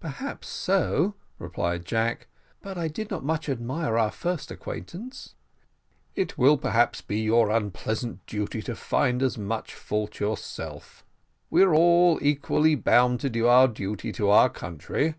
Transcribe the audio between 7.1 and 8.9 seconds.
your unpleasant duty to